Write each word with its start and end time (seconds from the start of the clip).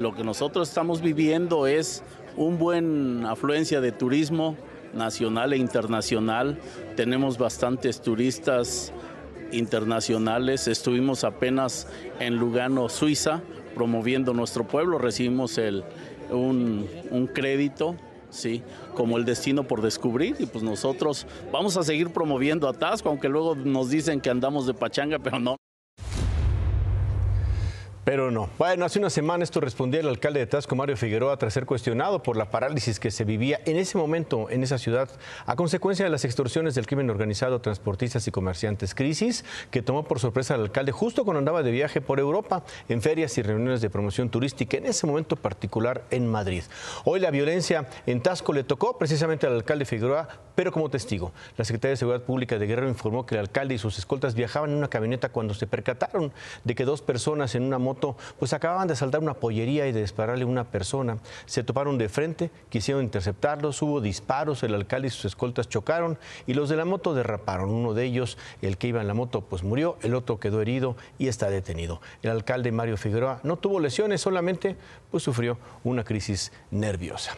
Lo 0.00 0.14
que 0.14 0.24
nosotros 0.24 0.66
estamos 0.66 1.02
viviendo 1.02 1.66
es 1.66 2.02
un 2.34 2.58
buen 2.58 3.26
afluencia 3.26 3.82
de 3.82 3.92
turismo 3.92 4.56
nacional 4.94 5.52
e 5.52 5.58
internacional. 5.58 6.58
Tenemos 6.96 7.36
bastantes 7.36 8.00
turistas 8.00 8.94
internacionales. 9.52 10.68
Estuvimos 10.68 11.22
apenas 11.22 11.86
en 12.18 12.36
Lugano, 12.36 12.88
Suiza, 12.88 13.42
promoviendo 13.74 14.32
nuestro 14.32 14.66
pueblo. 14.66 14.96
Recibimos 14.96 15.58
el, 15.58 15.84
un, 16.30 16.88
un 17.10 17.26
crédito 17.26 17.94
sí, 18.30 18.62
como 18.94 19.18
el 19.18 19.26
destino 19.26 19.64
por 19.64 19.82
descubrir 19.82 20.34
y 20.38 20.46
pues 20.46 20.64
nosotros 20.64 21.26
vamos 21.52 21.76
a 21.76 21.82
seguir 21.82 22.10
promoviendo 22.10 22.70
Atasco, 22.70 23.10
aunque 23.10 23.28
luego 23.28 23.54
nos 23.54 23.90
dicen 23.90 24.22
que 24.22 24.30
andamos 24.30 24.66
de 24.66 24.72
pachanga, 24.72 25.18
pero 25.18 25.38
no. 25.38 25.56
Pero 28.10 28.32
no. 28.32 28.50
Bueno, 28.58 28.84
hace 28.84 28.98
una 28.98 29.08
semana 29.08 29.44
esto 29.44 29.60
respondía 29.60 30.00
el 30.00 30.08
alcalde 30.08 30.40
de 30.40 30.46
Tasco, 30.48 30.74
Mario 30.74 30.96
Figueroa, 30.96 31.36
tras 31.36 31.54
ser 31.54 31.64
cuestionado 31.64 32.24
por 32.24 32.36
la 32.36 32.50
parálisis 32.50 32.98
que 32.98 33.12
se 33.12 33.22
vivía 33.22 33.60
en 33.66 33.76
ese 33.76 33.96
momento 33.98 34.50
en 34.50 34.64
esa 34.64 34.78
ciudad 34.78 35.08
a 35.46 35.54
consecuencia 35.54 36.04
de 36.04 36.10
las 36.10 36.24
extorsiones 36.24 36.74
del 36.74 36.88
crimen 36.88 37.08
organizado, 37.08 37.60
transportistas 37.60 38.26
y 38.26 38.32
comerciantes. 38.32 38.96
Crisis 38.96 39.44
que 39.70 39.80
tomó 39.80 40.02
por 40.02 40.18
sorpresa 40.18 40.54
al 40.54 40.62
alcalde 40.62 40.90
justo 40.90 41.24
cuando 41.24 41.38
andaba 41.38 41.62
de 41.62 41.70
viaje 41.70 42.00
por 42.00 42.18
Europa 42.18 42.64
en 42.88 43.00
ferias 43.00 43.38
y 43.38 43.42
reuniones 43.42 43.80
de 43.80 43.90
promoción 43.90 44.28
turística, 44.28 44.76
en 44.76 44.86
ese 44.86 45.06
momento 45.06 45.36
particular 45.36 46.02
en 46.10 46.26
Madrid. 46.26 46.64
Hoy 47.04 47.20
la 47.20 47.30
violencia 47.30 47.86
en 48.06 48.22
Tasco 48.22 48.52
le 48.52 48.64
tocó 48.64 48.98
precisamente 48.98 49.46
al 49.46 49.52
alcalde 49.52 49.84
Figueroa, 49.84 50.26
pero 50.56 50.72
como 50.72 50.90
testigo. 50.90 51.30
La 51.56 51.64
Secretaría 51.64 51.92
de 51.92 51.96
Seguridad 51.96 52.24
Pública 52.24 52.58
de 52.58 52.66
Guerrero 52.66 52.88
informó 52.88 53.24
que 53.24 53.36
el 53.36 53.40
alcalde 53.40 53.76
y 53.76 53.78
sus 53.78 54.00
escoltas 54.00 54.34
viajaban 54.34 54.70
en 54.70 54.78
una 54.78 54.88
camioneta 54.88 55.28
cuando 55.28 55.54
se 55.54 55.68
percataron 55.68 56.32
de 56.64 56.74
que 56.74 56.84
dos 56.84 57.02
personas 57.02 57.54
en 57.54 57.62
una 57.62 57.78
moto 57.78 57.99
pues 58.38 58.52
acababan 58.52 58.88
de 58.88 58.94
asaltar 58.94 59.20
una 59.20 59.34
pollería 59.34 59.86
y 59.86 59.92
de 59.92 60.00
dispararle 60.00 60.44
a 60.44 60.46
una 60.46 60.64
persona. 60.64 61.18
Se 61.46 61.62
toparon 61.62 61.98
de 61.98 62.08
frente, 62.08 62.50
quisieron 62.68 63.02
interceptarlos, 63.02 63.80
hubo 63.82 64.00
disparos, 64.00 64.62
el 64.62 64.74
alcalde 64.74 65.08
y 65.08 65.10
sus 65.10 65.26
escoltas 65.26 65.68
chocaron 65.68 66.18
y 66.46 66.54
los 66.54 66.68
de 66.68 66.76
la 66.76 66.84
moto 66.84 67.14
derraparon. 67.14 67.70
Uno 67.70 67.94
de 67.94 68.04
ellos, 68.04 68.38
el 68.62 68.78
que 68.78 68.88
iba 68.88 69.00
en 69.00 69.08
la 69.08 69.14
moto, 69.14 69.42
pues 69.42 69.62
murió, 69.62 69.96
el 70.02 70.14
otro 70.14 70.40
quedó 70.40 70.60
herido 70.60 70.96
y 71.18 71.28
está 71.28 71.50
detenido. 71.50 72.00
El 72.22 72.30
alcalde 72.30 72.72
Mario 72.72 72.96
Figueroa 72.96 73.40
no 73.42 73.56
tuvo 73.56 73.80
lesiones, 73.80 74.20
solamente 74.20 74.76
pues 75.10 75.22
sufrió 75.22 75.58
una 75.84 76.04
crisis 76.04 76.52
nerviosa. 76.70 77.36